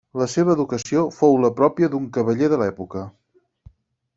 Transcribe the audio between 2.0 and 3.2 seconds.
cavaller de l'època.